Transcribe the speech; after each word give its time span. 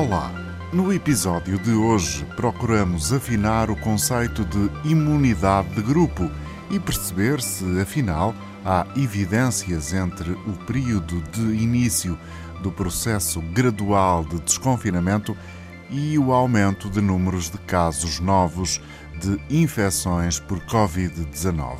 Olá! 0.00 0.32
No 0.72 0.90
episódio 0.90 1.58
de 1.58 1.72
hoje 1.72 2.24
procuramos 2.34 3.12
afinar 3.12 3.70
o 3.70 3.76
conceito 3.76 4.46
de 4.46 4.88
imunidade 4.90 5.74
de 5.74 5.82
grupo 5.82 6.30
e 6.70 6.80
perceber 6.80 7.42
se, 7.42 7.78
afinal, 7.78 8.34
há 8.64 8.86
evidências 8.96 9.92
entre 9.92 10.30
o 10.30 10.54
período 10.66 11.20
de 11.30 11.42
início 11.42 12.18
do 12.62 12.72
processo 12.72 13.42
gradual 13.52 14.24
de 14.24 14.40
desconfinamento 14.40 15.36
e 15.90 16.16
o 16.18 16.32
aumento 16.32 16.88
de 16.88 17.02
números 17.02 17.50
de 17.50 17.58
casos 17.58 18.20
novos 18.20 18.80
de 19.20 19.38
infecções 19.54 20.40
por 20.40 20.60
Covid-19. 20.60 21.76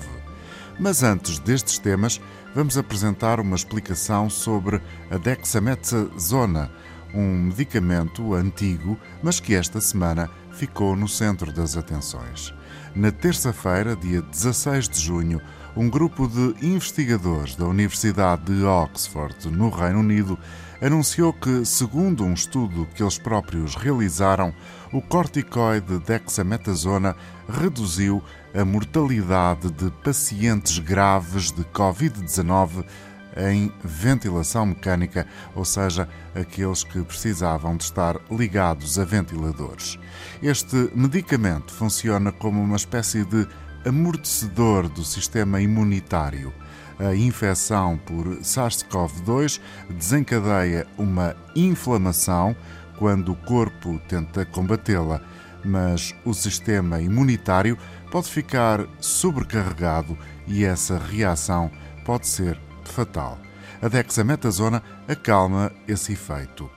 Mas 0.78 1.02
antes 1.02 1.38
destes 1.38 1.78
temas, 1.78 2.20
vamos 2.54 2.76
apresentar 2.76 3.40
uma 3.40 3.56
explicação 3.56 4.28
sobre 4.28 4.78
a 5.10 5.16
dexametasona, 5.16 6.70
um 7.14 7.44
medicamento 7.44 8.34
antigo, 8.34 8.98
mas 9.22 9.40
que 9.40 9.54
esta 9.54 9.80
semana 9.80 10.30
ficou 10.52 10.94
no 10.96 11.08
centro 11.08 11.52
das 11.52 11.76
atenções. 11.76 12.54
Na 12.94 13.10
terça-feira, 13.10 13.94
dia 13.96 14.20
16 14.22 14.88
de 14.88 15.00
junho, 15.00 15.40
um 15.76 15.88
grupo 15.88 16.26
de 16.26 16.66
investigadores 16.66 17.54
da 17.54 17.64
Universidade 17.64 18.44
de 18.44 18.64
Oxford, 18.64 19.48
no 19.48 19.70
Reino 19.70 20.00
Unido, 20.00 20.38
anunciou 20.82 21.32
que, 21.32 21.64
segundo 21.64 22.24
um 22.24 22.32
estudo 22.32 22.88
que 22.94 23.02
eles 23.02 23.18
próprios 23.18 23.76
realizaram, 23.76 24.52
o 24.92 25.00
corticoide 25.00 25.98
dexametasona 26.00 27.14
reduziu 27.48 28.22
a 28.54 28.64
mortalidade 28.64 29.70
de 29.70 29.90
pacientes 30.02 30.78
graves 30.78 31.52
de 31.52 31.62
Covid-19 31.64 32.84
em 33.36 33.72
ventilação 33.82 34.66
mecânica, 34.66 35.26
ou 35.54 35.64
seja, 35.64 36.08
aqueles 36.34 36.84
que 36.84 37.02
precisavam 37.02 37.76
de 37.76 37.84
estar 37.84 38.16
ligados 38.30 38.98
a 38.98 39.04
ventiladores. 39.04 39.98
Este 40.42 40.90
medicamento 40.94 41.72
funciona 41.72 42.32
como 42.32 42.60
uma 42.62 42.76
espécie 42.76 43.24
de 43.24 43.46
amortecedor 43.86 44.88
do 44.88 45.04
sistema 45.04 45.60
imunitário. 45.60 46.52
A 46.98 47.14
infecção 47.14 47.96
por 47.96 48.26
SARS-CoV-2 48.42 49.58
desencadeia 49.88 50.86
uma 50.98 51.34
inflamação 51.56 52.54
quando 52.98 53.32
o 53.32 53.36
corpo 53.36 53.98
tenta 54.06 54.44
combatê-la, 54.44 55.22
mas 55.64 56.14
o 56.24 56.34
sistema 56.34 57.00
imunitário 57.00 57.78
pode 58.10 58.28
ficar 58.28 58.86
sobrecarregado 59.00 60.18
e 60.46 60.64
essa 60.64 60.98
reação 60.98 61.70
pode 62.04 62.26
ser 62.26 62.60
fatal. 62.90 63.38
A 63.82 63.88
dexametasona 63.88 64.82
acalma 65.08 65.72
esse 65.88 66.12
efeito. 66.12 66.70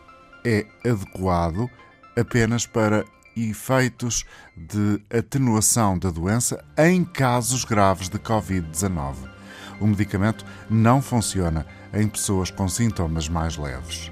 É 0.46 0.66
adequado 0.86 1.70
apenas 2.18 2.66
para 2.66 3.06
efeitos 3.36 4.26
de 4.56 5.02
atenuação 5.12 5.98
da 5.98 6.10
doença 6.10 6.64
em 6.78 7.04
casos 7.04 7.66
graves 7.66 8.10
de 8.10 8.20
Covid-19. 8.20 9.16
O 9.80 9.88
medicamento 9.88 10.46
não 10.70 11.02
funciona 11.02 11.66
em 11.94 12.08
pessoas 12.08 12.52
com 12.52 12.68
sintomas 12.70 13.28
mais 13.28 13.58
leves. 13.58 14.12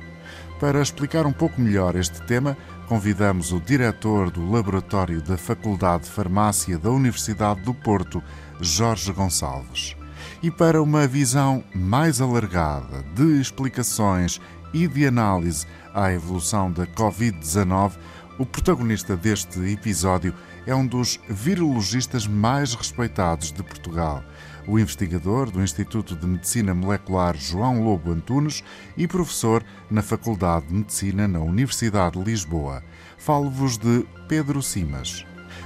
Para 0.60 0.82
explicar 0.82 1.26
um 1.26 1.34
pouco 1.34 1.60
melhor 1.60 1.96
este 1.96 2.22
tema, 2.24 2.58
convidamos 2.88 3.52
o 3.52 3.60
diretor 3.60 4.30
do 4.30 4.52
Laboratório 4.52 5.22
da 5.22 5.38
Faculdade 5.38 6.04
de 6.04 6.12
Farmácia 6.12 6.78
da 6.78 6.92
Universidade 6.92 7.62
do 7.62 7.74
Porto, 7.74 8.22
Jorge 8.60 9.12
Gonçalves. 9.12 9.96
E 10.44 10.50
para 10.50 10.82
uma 10.82 11.06
visão 11.06 11.64
mais 11.72 12.20
alargada 12.20 13.06
de 13.14 13.40
explicações 13.40 14.42
e 14.74 14.88
de 14.88 15.06
análise 15.06 15.68
à 15.94 16.12
evolução 16.12 16.72
da 16.72 16.88
Covid-19, 16.88 17.92
o 18.40 18.46
protagonista 18.46 19.16
deste 19.16 19.60
episódio 19.72 20.34
é 20.66 20.74
um 20.74 20.88
dos 20.88 21.20
virologistas 21.30 22.26
mais 22.26 22.74
respeitados 22.74 23.52
de 23.52 23.62
Portugal, 23.62 24.24
o 24.68 24.80
investigador 24.80 25.52
do 25.52 25.62
Instituto 25.62 26.16
de 26.16 26.26
Medicina 26.26 26.74
Molecular 26.74 27.38
João 27.38 27.84
Lobo 27.84 28.12
Antunes 28.12 28.64
e 28.98 29.08
professor 29.08 29.64
na 29.92 30.02
Faculdade 30.02 30.66
de 30.66 30.74
Medicina 30.74 31.28
na 31.28 31.40
Universidade 31.40 32.18
de 32.18 32.26
Lisboa. 32.26 32.84
Falo-vos 33.16 33.78
de 33.78 34.08
Pedro 34.28 34.60
Simas. 34.64 35.24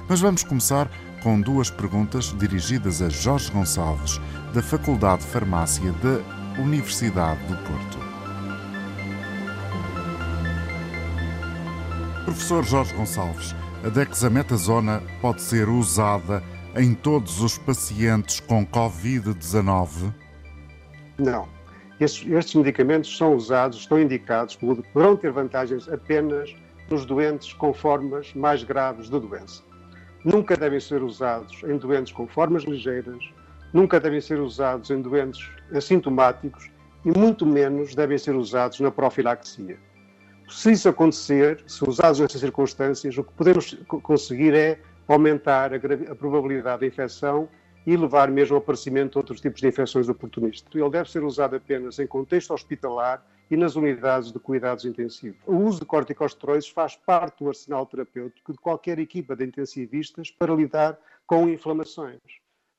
Mas 0.10 0.20
vamos 0.20 0.44
começar 0.44 0.92
com 1.26 1.42
duas 1.42 1.72
perguntas 1.72 2.26
dirigidas 2.38 3.02
a 3.02 3.10
Jorge 3.10 3.52
Gonçalves, 3.52 4.22
da 4.54 4.62
Faculdade 4.62 5.24
de 5.24 5.28
Farmácia 5.30 5.92
da 5.94 6.62
Universidade 6.62 7.40
do 7.48 7.58
Porto. 7.64 7.98
Professor 12.26 12.64
Jorge 12.64 12.94
Gonçalves, 12.94 13.56
a 13.84 13.90
dexametasona 13.90 15.02
pode 15.20 15.42
ser 15.42 15.68
usada 15.68 16.44
em 16.76 16.94
todos 16.94 17.42
os 17.42 17.58
pacientes 17.58 18.40
com 18.40 18.64
Covid-19? 18.64 20.14
Não. 21.18 21.50
Estes, 22.00 22.32
estes, 22.32 22.54
medicamentos 22.54 23.18
são 23.18 23.36
usados, 23.36 23.80
estão 23.80 24.00
indicados, 24.00 24.56
poderão 24.56 25.16
ter 25.16 25.32
vantagens 25.32 25.90
apenas 25.90 26.56
nos 26.88 27.04
doentes 27.04 27.52
com 27.52 27.74
formas 27.74 28.32
mais 28.36 28.64
graves 28.64 29.10
de 29.10 29.20
doença 29.20 29.65
nunca 30.26 30.58
devem 30.58 30.80
ser 30.80 31.04
usados 31.04 31.62
em 31.64 31.78
doentes 31.78 32.12
com 32.12 32.28
formas 32.28 32.64
ligeiras, 32.64 33.24
nunca 33.72 34.00
devem 34.00 34.20
ser 34.20 34.40
usados 34.40 34.90
em 34.90 35.00
doentes 35.00 35.48
assintomáticos 35.72 36.72
e 37.06 37.16
muito 37.16 37.46
menos 37.46 37.94
devem 37.94 38.18
ser 38.18 38.36
usados 38.36 38.80
na 38.80 38.90
profilaxia. 38.90 39.78
Se 40.50 40.72
isso 40.72 40.90
acontecer, 40.90 41.64
se 41.68 41.88
usados 41.88 42.20
nessas 42.20 42.42
circunstâncias, 42.42 43.16
o 43.18 43.24
que 43.24 43.34
podemos 43.34 43.78
conseguir 44.02 44.56
é 44.56 44.80
aumentar 45.08 45.72
a, 45.74 45.78
a 45.78 46.16
probabilidade 46.16 46.80
de 46.80 46.88
infecção 46.88 47.48
e 47.86 47.96
levar 47.96 48.32
mesmo 48.32 48.56
ao 48.56 48.62
aparecimento 48.62 49.12
de 49.12 49.18
outros 49.20 49.40
tipos 49.40 49.62
de 49.62 49.68
infecções 49.68 50.10
oportunistas. 50.10 50.74
Ele 50.74 50.90
deve 50.90 51.10
ser 51.10 51.24
usado 51.24 51.56
apenas 51.56 52.00
em 52.00 52.08
contexto 52.08 52.52
hospitalar 52.52 53.24
e 53.50 53.56
nas 53.58 53.76
unidades 53.76 54.32
de 54.32 54.40
cuidados 54.40 54.86
intensivos. 54.86 55.40
O 55.46 55.56
uso 55.56 55.80
de 55.80 55.86
corticosteroides 55.86 56.70
faz 56.70 56.96
parte 56.96 57.44
do 57.44 57.50
arsenal 57.50 57.86
terapêutico 57.86 58.52
de 58.52 58.58
qualquer 58.58 59.00
equipa 59.00 59.36
de 59.36 59.46
intensivistas 59.46 60.32
para 60.32 60.54
lidar 60.54 60.98
com 61.28 61.48
inflamações. 61.50 62.20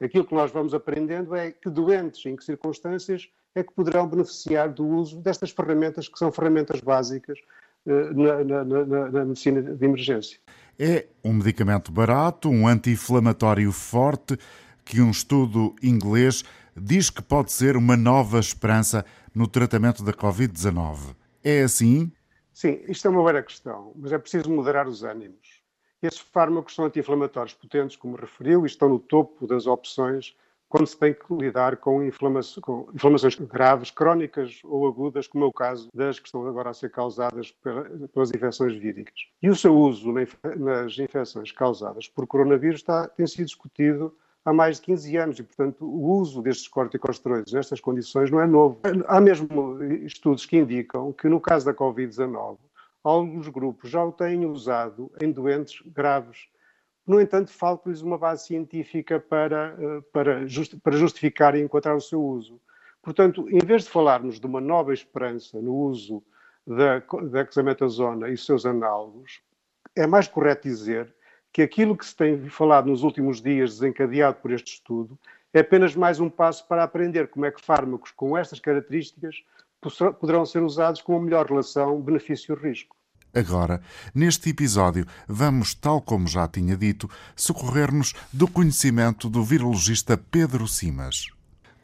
Aquilo 0.01 0.27
que 0.27 0.35
nós 0.35 0.51
vamos 0.51 0.75
aprendendo 0.75 1.35
é 1.35 1.51
que 1.51 1.71
doentes, 1.71 2.25
em 2.27 2.37
que 2.37 2.45
circunstâncias, 2.45 3.29
é 3.55 3.63
que 3.63 3.73
poderão 3.73 4.07
beneficiar 4.07 4.69
do 4.69 4.87
uso 4.87 5.19
destas 5.21 5.51
ferramentas, 5.51 6.09
que 6.09 6.19
são 6.19 6.31
ferramentas 6.31 6.81
básicas 6.81 7.39
uh, 7.87 8.13
na, 8.15 8.45
na, 8.45 8.65
na, 8.65 9.11
na 9.11 9.25
medicina 9.25 9.63
de 9.63 9.85
emergência. 9.85 10.39
É 10.79 11.07
um 11.25 11.33
medicamento 11.33 11.91
barato, 11.91 12.51
um 12.51 12.69
anti-inflamatório 12.69 13.73
forte, 13.73 14.39
que 14.85 15.01
um 15.01 15.11
estudo 15.11 15.75
inglês 15.83 16.45
diz 16.77 17.09
que 17.09 17.23
pode 17.23 17.51
ser 17.51 17.77
uma 17.77 17.97
nova 17.97 18.39
esperança 18.39 19.05
no 19.37 19.47
tratamento 19.47 20.03
da 20.03 20.15
Covid-19. 20.15 21.15
É 21.45 21.61
assim? 21.61 22.11
Sim, 22.55 22.81
isto 22.89 23.07
é 23.07 23.11
uma 23.11 23.21
boa 23.21 23.43
questão, 23.43 23.93
mas 23.95 24.11
é 24.11 24.17
preciso 24.17 24.51
moderar 24.51 24.89
os 24.89 25.05
ânimos. 25.05 25.61
Estes 26.03 26.23
fármacos 26.33 26.75
são 26.75 26.87
anti-inflamatórios 26.87 27.53
potentes, 27.53 27.97
como 27.97 28.17
referiu, 28.17 28.65
e 28.65 28.67
estão 28.67 28.89
no 28.89 28.99
topo 28.99 29.47
das 29.47 29.67
opções 29.67 30.35
quando 30.71 30.87
se 30.87 30.99
tem 30.99 31.13
que 31.13 31.35
lidar 31.35 31.77
com, 31.77 32.03
inflamações, 32.03 32.65
com 32.65 32.89
inflamações 32.95 33.35
graves, 33.35 33.91
crónicas 33.91 34.59
ou 34.65 34.89
agudas, 34.89 35.29
como 35.29 35.45
é 35.45 35.49
o 35.49 35.53
caso 35.53 35.91
das 35.95 36.19
que 36.19 36.27
estão 36.27 36.47
agora 36.47 36.71
a 36.71 36.75
ser 36.75 36.91
causadas 36.91 37.55
pelas 38.13 38.31
infecções 38.31 38.75
víricas. 38.75 39.15
E 39.43 39.51
o 39.51 39.55
seu 39.55 39.77
uso 39.77 40.13
nas 40.57 40.99
infecções 40.99 41.53
causadas 41.53 42.09
por 42.09 42.27
coronavírus 42.27 42.81
está, 42.81 43.07
tem 43.07 43.27
sido 43.27 43.45
discutido 43.45 44.17
há 44.47 44.53
mais 44.53 44.77
de 44.77 44.83
15 44.83 45.17
anos 45.17 45.39
e, 45.41 45.43
portanto, 45.43 45.85
o 45.85 46.13
uso 46.13 46.41
destes 46.41 46.69
corticosteroides 46.69 47.53
nestas 47.53 47.81
condições 47.81 48.31
não 48.31 48.41
é 48.41 48.47
novo. 48.47 48.79
Há 49.09 49.21
mesmo 49.21 49.83
estudos 50.05 50.47
que 50.47 50.57
indicam 50.57 51.13
que, 51.13 51.29
no 51.29 51.41
caso 51.41 51.67
da 51.67 51.75
Covid-19, 51.75 52.57
alguns 53.03 53.49
grupos 53.49 53.91
já 53.91 54.05
o 54.05 54.13
têm 54.13 54.47
usado 54.47 55.11
em 55.21 55.33
doentes 55.33 55.83
graves. 55.87 56.47
No 57.05 57.21
entanto, 57.21 57.51
falta-lhes 57.51 58.03
uma 58.03 58.17
base 58.17 58.47
científica 58.47 59.19
para, 59.19 59.77
eh, 59.79 60.01
para, 60.13 60.47
justificar 60.97 61.57
e 61.57 61.63
encontrar 61.63 61.97
o 61.97 62.01
seu 62.01 62.23
uso. 62.23 62.61
Portanto, 63.03 63.49
em 63.51 63.65
vez 63.65 63.85
de 63.85 63.91
falarmos 63.91 64.41
de 64.41 64.47
uma 64.47 64.61
nova 64.61 64.95
esperança 64.95 65.61
no 65.61 65.75
uso 65.75 66.23
da, 66.67 66.99
da 66.99 67.43
exametasona 67.43 68.29
e 68.29 68.37
seus 68.37 68.65
análogos, 68.67 69.41
é 69.95 70.07
mais 70.07 70.27
correto 70.29 70.69
dizer 70.69 71.16
que 71.57 71.63
aquilo 71.63 71.97
que 71.97 72.05
se 72.05 72.15
tem 72.15 72.51
falado 72.51 72.91
nos 72.91 73.03
últimos 73.03 73.41
dias, 73.41 73.79
desencadeado 73.79 74.37
por 74.43 74.53
este 74.53 74.75
estudo, 74.75 75.19
é 75.55 75.61
apenas 75.61 75.97
mais 75.97 76.21
um 76.21 76.29
passo 76.29 76.69
para 76.69 76.85
aprender 76.85 77.29
como 77.29 77.47
é 77.47 77.51
que 77.51 77.65
fármacos 77.65 78.11
com 78.11 78.37
estas 78.37 78.61
características 78.61 79.37
poderão 80.21 80.45
ser 80.45 80.63
usados 80.63 81.01
com 81.01 81.15
uma 81.15 81.25
melhor 81.25 81.47
relação 81.47 81.99
benefício-risco. 81.99 82.95
Agora, 83.35 83.81
neste 84.15 84.51
episódio, 84.51 85.07
vamos, 85.27 85.75
tal 85.75 86.03
como 86.03 86.29
já 86.29 86.47
tinha 86.47 86.77
dito, 86.77 87.09
socorrer-nos 87.35 88.13
do 88.31 88.47
conhecimento 88.47 89.31
do 89.31 89.43
virologista 89.43 90.15
Pedro 90.15 90.69
Simas. 90.69 91.36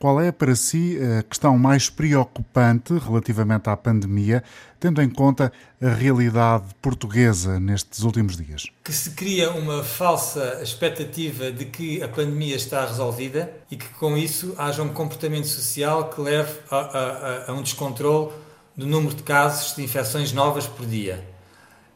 Qual 0.03 0.21
é 0.21 0.33
para 0.33 0.57
si 0.57 0.99
a 1.01 1.23
questão 1.23 1.57
mais 1.57 1.89
preocupante 1.89 2.93
relativamente 2.95 3.71
à 3.71 3.77
pandemia, 3.77 4.43
tendo 4.81 5.01
em 5.01 5.09
conta 5.09 5.53
a 5.81 5.91
realidade 5.91 6.65
portuguesa 6.83 7.61
nestes 7.61 8.03
últimos 8.03 8.37
dias? 8.37 8.67
Que 8.83 8.93
se 8.93 9.11
cria 9.11 9.53
uma 9.53 9.85
falsa 9.85 10.59
expectativa 10.61 11.53
de 11.53 11.67
que 11.67 12.03
a 12.03 12.09
pandemia 12.09 12.57
está 12.57 12.85
resolvida 12.85 13.55
e 13.71 13.77
que 13.77 13.89
com 13.91 14.19
isso 14.19 14.57
haja 14.59 14.83
um 14.83 14.89
comportamento 14.89 15.47
social 15.47 16.11
que 16.11 16.21
leve 16.21 16.53
a, 16.69 16.77
a, 16.79 17.51
a 17.53 17.53
um 17.53 17.63
descontrole 17.63 18.33
do 18.77 18.85
número 18.89 19.15
de 19.15 19.23
casos 19.23 19.77
de 19.77 19.85
infecções 19.85 20.33
novas 20.33 20.67
por 20.67 20.85
dia. 20.85 21.25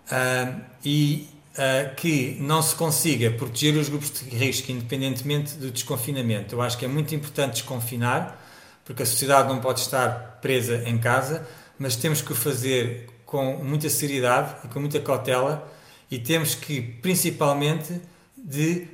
Uh, 0.07 0.61
e 0.85 1.29
uh, 1.57 1.95
que 1.97 2.37
não 2.41 2.63
se 2.63 2.75
consiga 2.75 3.31
proteger 3.31 3.77
os 3.77 3.89
grupos 3.89 4.11
de 4.11 4.37
risco 4.37 4.71
independentemente 4.71 5.55
do 5.55 5.71
desconfinamento. 5.71 6.55
Eu 6.55 6.63
acho 6.63 6.79
que 6.79 6.85
é 6.85 6.89
muito 6.89 7.15
importante 7.15 7.55
desconfinar, 7.55 8.43
porque 8.85 9.03
a 9.03 9.07
sociedade 9.07 9.49
não 9.49 9.61
pode 9.61 9.81
estar 9.81 10.39
presa 10.41 10.83
em 10.87 10.99
casa, 10.99 11.47
mas 11.79 11.97
temos 11.97 12.23
que 12.23 12.33
o 12.33 12.35
fazer 12.35 13.09
com 13.25 13.57
muita 13.57 13.91
seriedade 13.91 14.55
e 14.65 14.69
com 14.69 14.81
muita 14.81 15.01
cautela 15.01 15.71
e 16.11 16.19
temos 16.19 16.55
que, 16.55 16.81
principalmente, 16.81 18.01
de 18.37 18.87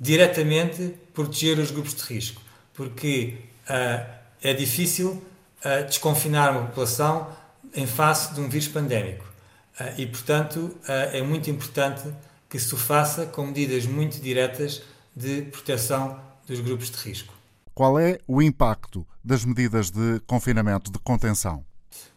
diretamente 0.00 0.94
proteger 1.14 1.58
os 1.58 1.70
grupos 1.70 1.94
de 1.94 2.02
risco, 2.02 2.42
porque 2.74 3.36
uh, 3.68 4.04
é 4.42 4.52
difícil 4.52 5.22
uh, 5.64 5.86
desconfinar 5.86 6.50
uma 6.52 6.66
população 6.66 7.28
em 7.74 7.86
face 7.86 8.34
de 8.34 8.40
um 8.40 8.48
vírus 8.48 8.68
pandémico. 8.68 9.27
Ah, 9.78 9.92
e, 9.96 10.06
portanto, 10.06 10.76
ah, 10.88 11.10
é 11.12 11.22
muito 11.22 11.48
importante 11.50 12.02
que 12.48 12.58
se 12.58 12.74
o 12.74 12.76
faça 12.76 13.26
com 13.26 13.46
medidas 13.46 13.86
muito 13.86 14.20
diretas 14.20 14.82
de 15.14 15.42
proteção 15.42 16.18
dos 16.46 16.60
grupos 16.60 16.90
de 16.90 16.96
risco. 16.96 17.34
Qual 17.74 17.98
é 17.98 18.18
o 18.26 18.42
impacto 18.42 19.06
das 19.22 19.44
medidas 19.44 19.90
de 19.90 20.20
confinamento, 20.26 20.90
de 20.90 20.98
contenção? 20.98 21.64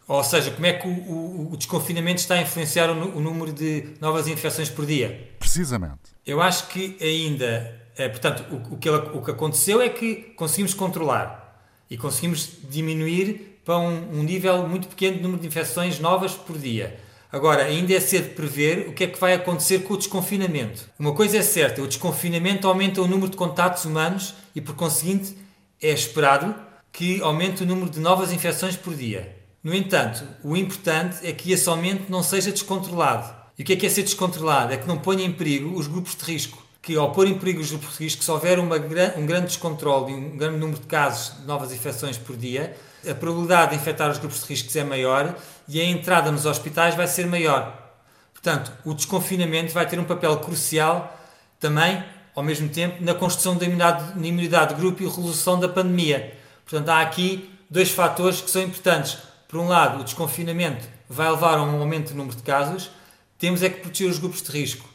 Ou 0.08 0.24
seja, 0.24 0.50
como 0.50 0.66
é 0.66 0.72
que 0.72 0.86
o, 0.86 0.90
o, 0.90 1.52
o 1.52 1.56
desconfinamento 1.56 2.20
está 2.20 2.34
a 2.34 2.42
influenciar 2.42 2.90
o, 2.90 3.16
o, 3.16 3.20
número 3.20 3.52
de 3.52 3.94
novas 4.00 4.26
infecções 4.26 4.68
por 4.68 4.84
dia? 4.84 5.30
Precisamente. 5.38 6.00
Eu 6.26 6.42
acho 6.42 6.66
que 6.68 6.96
ainda, 7.00 7.80
é, 7.96 8.08
portanto, 8.08 8.44
o, 8.70 8.76
que, 8.76 8.90
o 8.90 9.22
que 9.22 9.30
aconteceu 9.30 9.80
é 9.80 9.88
que 9.88 10.16
conseguimos 10.36 10.74
controlar 10.74 11.64
e 11.88 11.96
conseguimos 11.96 12.58
diminuir 12.68 13.60
para 13.64 13.78
um, 13.78 14.18
um 14.18 14.22
nível 14.22 14.66
muito 14.66 14.88
pequeno 14.88 15.18
de 15.18 15.22
número 15.22 15.40
de 15.40 15.46
infecções 15.46 16.00
novas 16.00 16.34
por 16.34 16.58
dia. 16.58 16.98
Agora, 17.32 17.64
ainda 17.64 17.94
é 17.94 17.98
cedo 17.98 18.34
prever 18.34 18.88
o 18.88 18.92
que 18.92 19.04
é 19.04 19.06
que 19.06 19.18
vai 19.18 19.32
acontecer 19.32 19.84
com 19.84 19.94
o 19.94 19.96
desconfinamento. 19.96 20.90
Uma 20.98 21.14
coisa 21.14 21.38
é 21.38 21.42
certa, 21.42 21.80
o 21.80 21.86
desconfinamento 21.86 22.68
aumenta 22.68 23.00
o 23.00 23.08
número 23.08 23.30
de 23.30 23.38
contatos 23.38 23.86
humanos 23.86 24.34
e, 24.54 24.60
por 24.60 24.74
conseguinte, 24.74 25.34
é 25.80 25.90
esperado 25.90 26.54
que 26.92 27.22
aumente 27.22 27.62
o 27.62 27.66
número 27.66 27.88
de 27.88 28.00
novas 28.00 28.32
infecções 28.32 28.76
por 28.76 28.94
dia. 28.94 29.34
No 29.64 29.74
entanto, 29.74 30.22
o 30.44 30.54
importante 30.54 31.26
é 31.26 31.32
que 31.32 31.52
esse 31.52 31.66
aumento 31.70 32.10
não 32.10 32.22
seja 32.22 32.52
descontrolado. 32.52 33.34
E 33.58 33.62
o 33.62 33.64
que 33.64 33.72
é 33.72 33.76
que 33.76 33.86
é 33.86 33.88
ser 33.88 34.02
descontrolado? 34.02 34.74
É 34.74 34.76
que 34.76 34.86
não 34.86 34.98
ponha 34.98 35.24
em 35.24 35.32
perigo 35.32 35.74
os 35.74 35.86
grupos 35.86 36.14
de 36.14 36.24
risco. 36.24 36.62
Que 36.82 36.96
ao 36.96 37.12
pôr 37.12 37.26
em 37.26 37.38
perigo 37.38 37.62
os 37.62 37.70
grupos 37.70 37.96
de 37.96 38.04
risco, 38.04 38.22
se 38.22 38.30
houver 38.30 38.58
uma, 38.58 38.76
um 38.76 39.24
grande 39.24 39.46
descontrole 39.46 40.12
e 40.12 40.14
um 40.14 40.36
grande 40.36 40.58
número 40.58 40.80
de 40.80 40.86
casos 40.86 41.40
de 41.40 41.46
novas 41.46 41.72
infecções 41.72 42.18
por 42.18 42.36
dia, 42.36 42.76
a 43.08 43.14
probabilidade 43.14 43.70
de 43.70 43.76
infectar 43.76 44.10
os 44.10 44.18
grupos 44.18 44.42
de 44.42 44.48
riscos 44.48 44.74
é 44.76 44.84
maior 44.84 45.34
e 45.68 45.80
a 45.80 45.84
entrada 45.84 46.30
nos 46.30 46.46
hospitais 46.46 46.94
vai 46.94 47.06
ser 47.06 47.26
maior. 47.26 47.78
Portanto, 48.32 48.72
o 48.84 48.94
desconfinamento 48.94 49.72
vai 49.72 49.86
ter 49.86 49.98
um 49.98 50.04
papel 50.04 50.36
crucial 50.38 51.18
também, 51.60 52.02
ao 52.34 52.42
mesmo 52.42 52.68
tempo, 52.68 53.02
na 53.02 53.14
construção 53.14 53.56
da 53.56 53.64
imunidade 53.64 54.74
de 54.74 54.80
grupo 54.80 55.02
e 55.02 55.06
resolução 55.06 55.60
da 55.60 55.68
pandemia. 55.68 56.36
Portanto, 56.64 56.88
há 56.88 57.00
aqui 57.00 57.50
dois 57.70 57.90
fatores 57.90 58.40
que 58.40 58.50
são 58.50 58.62
importantes. 58.62 59.18
Por 59.46 59.60
um 59.60 59.68
lado, 59.68 60.00
o 60.00 60.04
desconfinamento 60.04 60.88
vai 61.08 61.30
levar 61.30 61.58
a 61.58 61.62
um 61.62 61.80
aumento 61.80 62.12
do 62.12 62.16
número 62.16 62.36
de 62.36 62.42
casos, 62.42 62.90
temos 63.38 63.62
é 63.62 63.68
que 63.68 63.80
proteger 63.80 64.10
os 64.10 64.18
grupos 64.18 64.42
de 64.42 64.50
risco. 64.50 64.88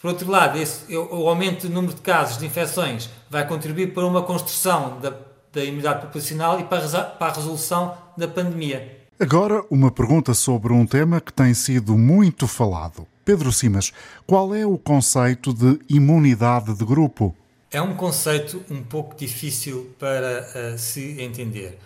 Por 0.00 0.08
outro 0.08 0.30
lado, 0.30 0.58
esse, 0.58 0.96
o 0.96 1.28
aumento 1.28 1.68
do 1.68 1.74
número 1.74 1.94
de 1.94 2.00
casos 2.00 2.38
de 2.38 2.46
infecções 2.46 3.10
vai 3.28 3.46
contribuir 3.46 3.92
para 3.92 4.06
uma 4.06 4.22
construção 4.22 4.98
da 4.98 5.12
da 5.52 5.64
imunidade 5.64 6.02
populacional 6.02 6.60
e 6.60 6.64
para 6.64 6.78
a 7.18 7.32
resolução 7.32 7.96
da 8.16 8.28
pandemia. 8.28 9.00
Agora, 9.18 9.62
uma 9.70 9.90
pergunta 9.90 10.32
sobre 10.32 10.72
um 10.72 10.86
tema 10.86 11.20
que 11.20 11.32
tem 11.32 11.52
sido 11.52 11.98
muito 11.98 12.46
falado. 12.48 13.06
Pedro 13.22 13.52
Simas, 13.52 13.92
qual 14.26 14.54
é 14.54 14.64
o 14.64 14.78
conceito 14.78 15.52
de 15.52 15.78
imunidade 15.88 16.74
de 16.74 16.84
grupo? 16.84 17.36
É 17.70 17.80
um 17.82 17.94
conceito 17.94 18.64
um 18.70 18.82
pouco 18.82 19.14
difícil 19.14 19.94
para 19.98 20.74
uh, 20.74 20.78
se 20.78 21.20
entender. 21.20 21.78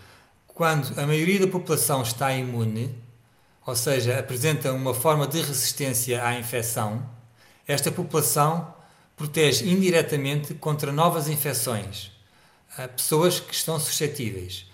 Quando 0.46 0.98
a 0.98 1.06
maioria 1.06 1.40
da 1.40 1.48
população 1.48 2.02
está 2.02 2.32
imune, 2.32 2.94
ou 3.66 3.74
seja, 3.74 4.18
apresenta 4.18 4.72
uma 4.72 4.94
forma 4.94 5.26
de 5.26 5.38
resistência 5.38 6.24
à 6.24 6.38
infecção, 6.38 7.04
esta 7.66 7.90
população 7.90 8.72
protege 9.16 9.68
indiretamente 9.68 10.54
contra 10.54 10.92
novas 10.92 11.28
infecções, 11.28 12.12
a 12.76 12.88
pessoas 12.88 13.40
que 13.40 13.54
estão 13.54 13.78
suscetíveis 13.78 14.66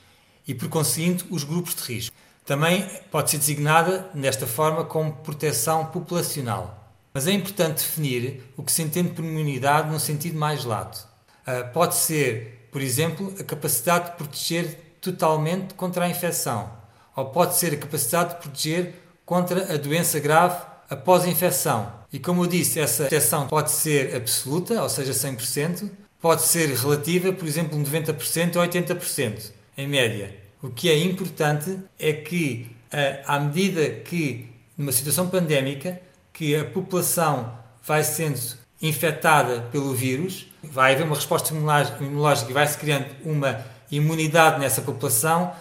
e, 0.47 0.55
por 0.55 0.69
conseguinte, 0.69 1.25
os 1.31 1.45
grupos 1.45 1.75
de 1.75 1.83
risco. 1.83 2.17
Também 2.45 2.89
pode 3.11 3.31
ser 3.31 3.39
designada 3.39 4.11
desta 4.15 4.47
forma 4.47 4.85
como 4.85 5.13
proteção 5.13 5.87
populacional. 5.87 6.93
Mas 7.13 7.27
é 7.27 7.33
importante 7.33 7.79
definir 7.79 8.43
o 8.57 8.63
que 8.63 8.73
se 8.73 8.83
entende 8.83 9.11
por 9.11 9.25
imunidade 9.25 9.91
no 9.91 10.01
sentido 10.01 10.39
mais 10.39 10.65
lato. 10.65 11.07
Ah, 11.47 11.65
pode 11.65 11.97
ser, 11.97 12.69
por 12.71 12.81
exemplo, 12.81 13.35
a 13.39 13.45
capacidade 13.45 14.11
de 14.11 14.17
proteger 14.17 14.97
totalmente 15.01 15.75
contra 15.75 16.05
a 16.05 16.09
infecção, 16.09 16.71
ou 17.17 17.27
pode 17.27 17.57
ser 17.57 17.75
a 17.75 17.77
capacidade 17.77 18.35
de 18.35 18.41
proteger 18.41 18.95
contra 19.25 19.75
a 19.75 19.77
doença 19.77 20.21
grave 20.21 20.63
após 20.89 21.25
a 21.25 21.29
infecção. 21.29 21.93
E 22.13 22.19
como 22.19 22.45
eu 22.45 22.47
disse, 22.47 22.79
essa 22.79 23.05
proteção 23.05 23.49
pode 23.49 23.71
ser 23.71 24.15
absoluta, 24.15 24.83
ou 24.83 24.89
seja, 24.89 25.13
100%, 25.13 25.91
pode 26.21 26.43
ser 26.43 26.69
relativa, 26.75 27.33
por 27.33 27.47
exemplo, 27.47 27.79
90% 27.79 28.57
ou 28.57 28.63
80%, 28.63 29.53
em 29.77 29.89
média. 29.89 30.35
O 30.63 30.69
que 30.69 30.91
é 30.91 30.99
importante 30.99 31.79
é 31.99 32.13
que, 32.13 32.71
eh, 32.93 33.23
à 33.27 33.41
medida 33.41 33.89
que, 33.89 34.47
numa 34.77 34.93
situação 34.93 35.29
pandémica, 35.29 36.01
que 36.33 36.55
a 36.55 36.65
população 36.65 37.59
vai 37.83 38.05
sendo 38.05 38.39
infectada 38.83 39.63
pelo 39.73 39.95
vírus, 39.95 40.47
vai 40.63 40.95
haver 40.95 41.05
uma 41.05 41.17
resposta 41.17 41.55
imunológica 41.55 42.51
e 42.51 42.53
vai-se 42.53 42.77
criando 42.77 43.07
uma 43.25 43.65
imunidade 43.91 44.61
nessa 44.61 44.83
população 44.83 45.53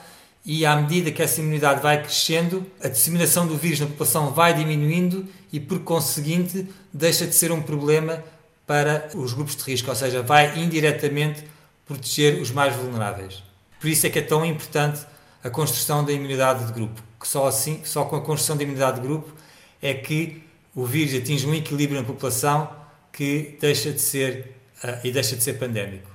e 0.46 0.66
à 0.66 0.76
medida 0.76 1.12
que 1.12 1.22
essa 1.22 1.42
imunidade 1.42 1.82
vai 1.82 2.02
crescendo, 2.02 2.66
a 2.82 2.88
disseminação 2.88 3.46
do 3.46 3.58
vírus 3.58 3.82
na 3.82 3.88
população 3.88 4.32
vai 4.32 4.54
diminuindo 4.54 5.28
e, 5.52 5.60
por 5.60 5.80
conseguinte, 5.80 6.68
deixa 6.94 7.28
de 7.28 7.36
ser 7.36 7.52
um 7.52 7.62
problema 7.62 8.24
para 8.70 9.10
os 9.16 9.34
grupos 9.34 9.56
de 9.56 9.64
risco, 9.64 9.90
ou 9.90 9.96
seja, 9.96 10.22
vai 10.22 10.60
indiretamente 10.60 11.44
proteger 11.88 12.40
os 12.40 12.52
mais 12.52 12.76
vulneráveis. 12.76 13.42
Por 13.80 13.90
isso 13.90 14.06
é 14.06 14.12
que 14.12 14.20
é 14.20 14.22
tão 14.22 14.46
importante 14.46 15.08
a 15.44 15.50
construção 15.50 16.06
da 16.06 16.12
imunidade 16.12 16.68
de 16.68 16.74
grupo, 16.74 17.02
que 17.20 17.28
só 17.28 17.48
assim, 17.48 17.82
só 17.84 18.06
com 18.06 18.16
a 18.16 18.22
construção 18.22 18.56
da 18.56 18.62
imunidade 18.62 19.02
de 19.02 19.08
grupo 19.08 19.34
é 19.82 19.96
que 19.96 20.44
o 20.76 20.86
vírus 20.86 21.16
atinge 21.16 21.48
um 21.48 21.56
equilíbrio 21.56 22.00
na 22.00 22.06
população 22.06 22.70
que 23.12 23.58
deixa 23.60 23.92
de 23.92 24.02
ser 24.02 24.56
uh, 24.84 25.00
e 25.04 25.12
deixa 25.12 25.36
de 25.36 25.42
ser 25.42 25.54
pandémico. 25.54 26.08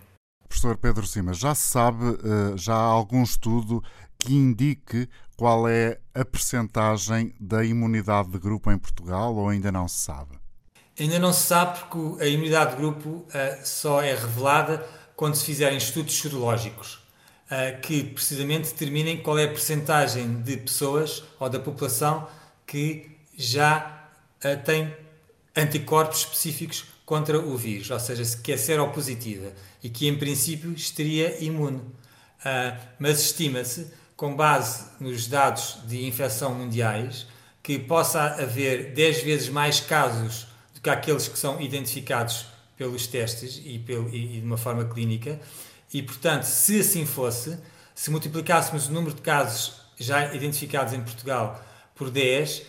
Professor 0.48 0.76
Pedro 0.76 1.04
Simas, 1.08 1.38
já 1.38 1.56
se 1.56 1.66
sabe, 1.66 2.04
uh, 2.04 2.56
já 2.56 2.74
há 2.74 2.76
algum 2.76 3.24
estudo 3.24 3.82
que 4.16 4.32
indique 4.32 5.08
qual 5.36 5.66
é 5.66 5.98
a 6.14 6.24
percentagem 6.24 7.34
da 7.40 7.64
imunidade 7.64 8.30
de 8.30 8.38
grupo 8.38 8.70
em 8.70 8.78
Portugal 8.78 9.34
ou 9.34 9.48
ainda 9.48 9.72
não 9.72 9.88
se 9.88 9.98
sabe? 9.98 10.43
Ainda 10.98 11.18
não 11.18 11.32
se 11.32 11.42
sabe 11.42 11.80
porque 11.80 12.22
a 12.22 12.26
imunidade 12.28 12.72
de 12.72 12.76
grupo 12.76 13.08
uh, 13.08 13.26
só 13.64 14.00
é 14.00 14.14
revelada 14.14 14.86
quando 15.16 15.34
se 15.34 15.44
fizerem 15.44 15.76
estudos 15.76 16.16
serológicos, 16.16 17.00
uh, 17.50 17.80
que 17.80 18.04
precisamente 18.04 18.70
determinem 18.70 19.20
qual 19.20 19.36
é 19.36 19.44
a 19.44 19.48
percentagem 19.48 20.40
de 20.42 20.56
pessoas 20.56 21.24
ou 21.40 21.48
da 21.50 21.58
população 21.58 22.28
que 22.64 23.10
já 23.36 24.08
uh, 24.38 24.64
tem 24.64 24.94
anticorpos 25.56 26.20
específicos 26.20 26.84
contra 27.04 27.40
o 27.40 27.56
vírus, 27.56 27.90
ou 27.90 27.98
seja, 27.98 28.24
que 28.38 28.52
é 28.52 28.56
seropositiva 28.56 29.52
e 29.82 29.90
que 29.90 30.06
em 30.06 30.16
princípio 30.16 30.72
estaria 30.72 31.42
imune. 31.44 31.82
mas 32.98 33.20
estima-se, 33.20 33.92
com 34.16 34.34
base 34.34 34.86
nos 34.98 35.26
dados 35.26 35.78
de 35.86 36.06
infecção 36.06 36.54
mundiais, 36.54 37.26
que 37.62 37.78
possa 37.78 38.22
haver 38.42 38.94
10 38.94 39.22
vezes 39.22 39.48
mais 39.50 39.80
casos 39.80 40.46
que 40.84 40.90
aqueles 40.90 41.26
que 41.26 41.38
são 41.38 41.58
identificados 41.62 42.46
pelos 42.76 43.06
testes 43.06 43.60
e, 43.64 43.78
pelo, 43.78 44.14
e, 44.14 44.40
de 44.40 44.46
uma 44.46 44.58
forma 44.58 44.84
clínica. 44.84 45.40
E, 45.92 46.02
portanto, 46.02 46.44
se 46.44 46.80
assim 46.80 47.06
fosse, 47.06 47.58
se 47.94 48.10
multiplicássemos 48.10 48.88
o 48.88 48.92
número 48.92 49.14
de 49.14 49.22
casos 49.22 49.80
já 49.98 50.34
identificados 50.34 50.92
em 50.92 51.00
Portugal 51.00 51.64
por 51.94 52.10
10, 52.10 52.62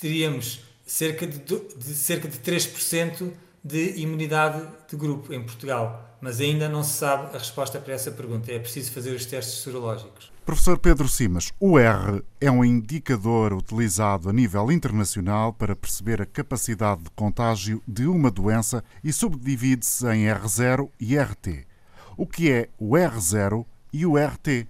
teríamos 0.00 0.60
cerca 0.84 1.26
de, 1.26 1.38
de 1.38 1.94
cerca 1.94 2.26
de 2.26 2.38
3% 2.38 3.30
de 3.62 4.00
imunidade 4.00 4.66
de 4.88 4.96
grupo 4.96 5.32
em 5.32 5.42
Portugal. 5.42 6.16
mas 6.20 6.40
ainda 6.40 6.68
não 6.68 6.82
se 6.82 6.98
sabe 6.98 7.34
a 7.34 7.38
resposta 7.38 7.78
para 7.78 7.94
essa 7.94 8.10
pergunta. 8.10 8.50
É 8.50 8.58
preciso 8.58 8.90
fazer 8.90 9.12
os 9.14 9.24
testes 9.26 9.60
sorológicos. 9.60 10.32
Professor 10.50 10.80
Pedro 10.80 11.06
Simas, 11.06 11.52
o 11.60 11.78
R 11.78 12.24
é 12.40 12.50
um 12.50 12.64
indicador 12.64 13.52
utilizado 13.52 14.28
a 14.28 14.32
nível 14.32 14.72
internacional 14.72 15.52
para 15.52 15.76
perceber 15.76 16.20
a 16.20 16.26
capacidade 16.26 17.04
de 17.04 17.10
contágio 17.10 17.80
de 17.86 18.04
uma 18.08 18.32
doença 18.32 18.82
e 19.04 19.12
subdivide-se 19.12 20.04
em 20.08 20.24
R0 20.24 20.90
e 20.98 21.16
RT. 21.16 21.68
O 22.16 22.26
que 22.26 22.50
é 22.50 22.68
o 22.80 22.94
R0 22.96 23.64
e 23.92 24.04
o 24.04 24.16
RT? 24.16 24.66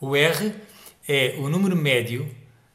O 0.00 0.14
R 0.14 0.54
é 1.08 1.34
o 1.40 1.48
número 1.48 1.74
médio 1.74 2.32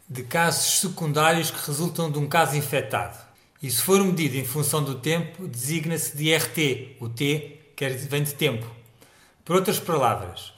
de 0.10 0.22
casos 0.22 0.82
secundários 0.82 1.52
que 1.52 1.66
resultam 1.66 2.12
de 2.12 2.20
um 2.20 2.28
caso 2.28 2.58
infectado. 2.58 3.18
E 3.64 3.72
se 3.72 3.82
for 3.82 4.04
medido 4.04 4.36
em 4.36 4.44
função 4.44 4.84
do 4.84 4.96
tempo, 4.96 5.48
designa-se 5.48 6.18
de 6.18 6.36
RT. 6.36 6.98
O 7.00 7.08
T 7.08 7.60
quer, 7.78 7.96
vem 7.96 8.24
de 8.24 8.34
tempo. 8.36 8.70
Por 9.46 9.56
outras 9.56 9.80
palavras, 9.80 10.52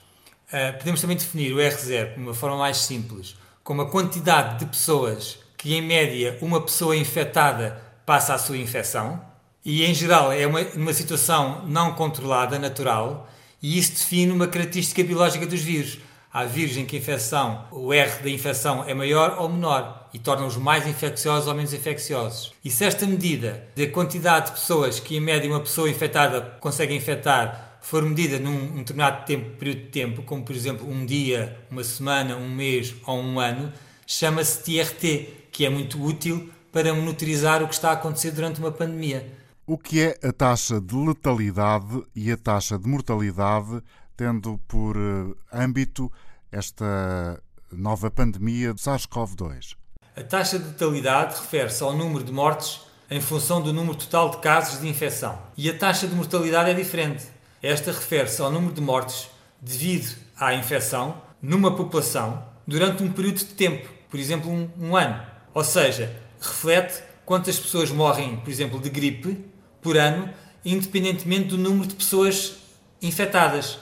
eh, 0.52 0.72
podemos 0.72 1.00
também 1.00 1.16
definir 1.16 1.52
o 1.52 1.58
R0 1.58 2.14
de 2.14 2.20
uma 2.20 2.34
forma 2.34 2.56
mais 2.56 2.78
simples, 2.78 3.36
como 3.62 3.82
a 3.82 3.90
quantidade 3.90 4.58
de 4.58 4.66
pessoas 4.66 5.38
que, 5.56 5.74
em 5.74 5.82
média, 5.82 6.38
uma 6.40 6.60
pessoa 6.60 6.96
infectada 6.96 7.80
passa 8.04 8.34
a 8.34 8.38
sua 8.38 8.58
infecção, 8.58 9.20
e 9.64 9.82
em 9.82 9.94
geral 9.94 10.30
é 10.30 10.46
uma, 10.46 10.60
uma 10.74 10.92
situação 10.92 11.64
não 11.66 11.94
controlada, 11.94 12.58
natural, 12.58 13.28
e 13.62 13.78
isso 13.78 13.92
define 13.92 14.30
uma 14.30 14.46
característica 14.46 15.02
biológica 15.02 15.46
dos 15.46 15.62
vírus. 15.62 15.98
Há 16.30 16.44
vírus 16.44 16.76
em 16.76 16.84
que 16.84 16.96
a 16.96 16.98
infecção, 16.98 17.64
o 17.70 17.92
R 17.92 18.22
da 18.22 18.28
infecção 18.28 18.84
é 18.86 18.92
maior 18.92 19.36
ou 19.38 19.48
menor 19.48 20.08
e 20.12 20.18
torna-os 20.18 20.56
mais 20.56 20.86
infecciosos 20.86 21.48
ou 21.48 21.54
menos 21.54 21.72
infecciosos. 21.72 22.52
E 22.62 22.70
se 22.70 22.84
esta 22.84 23.06
medida 23.06 23.66
da 23.74 23.86
quantidade 23.86 24.46
de 24.46 24.52
pessoas 24.52 25.00
que, 25.00 25.16
em 25.16 25.20
média, 25.20 25.48
uma 25.48 25.60
pessoa 25.60 25.88
infectada 25.88 26.40
consegue 26.60 26.92
infectar 26.92 27.63
for 27.84 28.02
medida 28.02 28.38
num 28.38 28.72
um 28.72 28.76
determinado 28.78 29.26
tempo, 29.26 29.58
período 29.58 29.80
de 29.82 29.88
tempo, 29.88 30.22
como 30.22 30.42
por 30.42 30.56
exemplo 30.56 30.88
um 30.88 31.04
dia, 31.04 31.58
uma 31.70 31.84
semana, 31.84 32.34
um 32.34 32.48
mês 32.48 32.94
ou 33.06 33.18
um 33.18 33.38
ano, 33.38 33.70
chama-se 34.06 34.62
TRT, 34.64 35.48
que 35.52 35.66
é 35.66 35.68
muito 35.68 36.02
útil 36.02 36.50
para 36.72 36.94
monitorizar 36.94 37.62
o 37.62 37.68
que 37.68 37.74
está 37.74 37.90
a 37.90 37.92
acontecer 37.92 38.30
durante 38.30 38.58
uma 38.58 38.72
pandemia. 38.72 39.30
O 39.66 39.76
que 39.76 40.00
é 40.00 40.18
a 40.26 40.32
taxa 40.32 40.80
de 40.80 40.96
letalidade 40.96 42.02
e 42.16 42.32
a 42.32 42.38
taxa 42.38 42.78
de 42.78 42.88
mortalidade, 42.88 43.82
tendo 44.16 44.58
por 44.66 44.96
eh, 44.96 45.34
âmbito 45.52 46.10
esta 46.50 47.38
nova 47.70 48.10
pandemia 48.10 48.72
do 48.72 48.80
SARS-CoV-2? 48.80 49.76
A 50.16 50.22
taxa 50.22 50.58
de 50.58 50.64
letalidade 50.68 51.38
refere-se 51.38 51.82
ao 51.82 51.94
número 51.94 52.24
de 52.24 52.32
mortes 52.32 52.80
em 53.10 53.20
função 53.20 53.60
do 53.60 53.74
número 53.74 53.96
total 53.98 54.30
de 54.30 54.38
casos 54.38 54.80
de 54.80 54.88
infecção. 54.88 55.38
E 55.54 55.68
a 55.68 55.76
taxa 55.76 56.06
de 56.06 56.14
mortalidade 56.14 56.70
é 56.70 56.74
diferente. 56.74 57.33
Esta 57.64 57.92
refere-se 57.92 58.42
ao 58.42 58.52
número 58.52 58.74
de 58.74 58.82
mortes 58.82 59.30
devido 59.58 60.14
à 60.38 60.52
infecção 60.52 61.22
numa 61.40 61.74
população 61.74 62.44
durante 62.66 63.02
um 63.02 63.10
período 63.10 63.38
de 63.38 63.46
tempo, 63.46 63.88
por 64.10 64.20
exemplo, 64.20 64.50
um, 64.50 64.68
um 64.78 64.94
ano. 64.94 65.24
Ou 65.54 65.64
seja, 65.64 66.14
reflete 66.38 67.02
quantas 67.24 67.58
pessoas 67.58 67.90
morrem, 67.90 68.36
por 68.36 68.50
exemplo, 68.50 68.78
de 68.78 68.90
gripe 68.90 69.42
por 69.80 69.96
ano, 69.96 70.28
independentemente 70.62 71.48
do 71.48 71.56
número 71.56 71.88
de 71.88 71.94
pessoas 71.94 72.56
infectadas. 73.00 73.78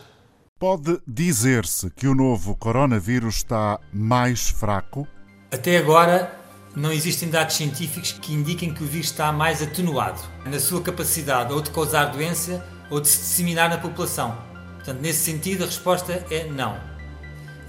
Pode 0.60 1.00
dizer-se 1.04 1.90
que 1.90 2.06
o 2.06 2.14
novo 2.14 2.54
coronavírus 2.54 3.38
está 3.38 3.80
mais 3.92 4.48
fraco? 4.48 5.08
Até 5.50 5.76
agora, 5.76 6.32
não 6.76 6.92
existem 6.92 7.28
dados 7.28 7.56
científicos 7.56 8.12
que 8.12 8.32
indiquem 8.32 8.72
que 8.72 8.84
o 8.84 8.86
vírus 8.86 9.06
está 9.06 9.32
mais 9.32 9.60
atenuado 9.60 10.22
na 10.46 10.60
sua 10.60 10.80
capacidade 10.80 11.52
ou 11.52 11.60
de 11.60 11.72
causar 11.72 12.12
doença 12.12 12.64
ou 12.92 13.00
de 13.00 13.08
se 13.08 13.20
disseminar 13.20 13.70
na 13.70 13.78
população. 13.78 14.36
Portanto, 14.74 15.00
nesse 15.00 15.24
sentido, 15.24 15.64
a 15.64 15.66
resposta 15.66 16.26
é 16.30 16.44
não. 16.44 16.78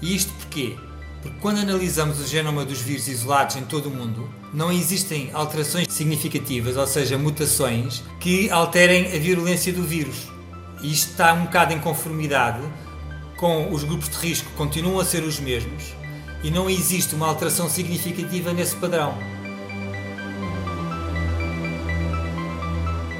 E 0.02 0.14
isto 0.14 0.30
porquê? 0.34 0.76
Porque 1.22 1.38
quando 1.40 1.60
analisamos 1.60 2.20
o 2.20 2.26
genoma 2.26 2.62
dos 2.62 2.82
vírus 2.82 3.08
isolados 3.08 3.56
em 3.56 3.64
todo 3.64 3.86
o 3.86 3.90
mundo, 3.90 4.28
não 4.52 4.70
existem 4.70 5.30
alterações 5.32 5.86
significativas, 5.90 6.76
ou 6.76 6.86
seja, 6.86 7.16
mutações, 7.16 8.02
que 8.20 8.50
alterem 8.50 9.06
a 9.06 9.18
virulência 9.18 9.72
do 9.72 9.82
vírus. 9.82 10.28
E 10.82 10.92
isto 10.92 11.12
está 11.12 11.32
um 11.32 11.44
bocado 11.44 11.72
em 11.72 11.80
conformidade 11.80 12.60
com 13.38 13.72
os 13.72 13.82
grupos 13.82 14.10
de 14.10 14.16
risco 14.16 14.50
continuam 14.56 15.00
a 15.00 15.04
ser 15.04 15.24
os 15.24 15.40
mesmos 15.40 15.94
e 16.42 16.50
não 16.50 16.68
existe 16.68 17.14
uma 17.14 17.28
alteração 17.28 17.68
significativa 17.70 18.52
nesse 18.52 18.76
padrão. 18.76 19.16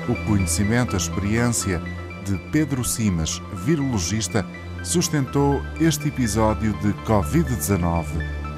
O 0.08 0.14
conhecimento, 0.26 0.94
a 0.94 0.98
experiência 0.98 1.80
de 2.26 2.36
Pedro 2.50 2.84
Simas, 2.84 3.40
virologista, 3.64 4.44
sustentou 4.82 5.62
este 5.80 6.08
episódio 6.08 6.74
de 6.80 6.92
Covid-19. 7.04 8.04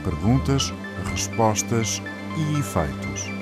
Perguntas, 0.03 0.75
respostas 1.09 2.03
e 2.37 2.59
efeitos. 2.59 3.36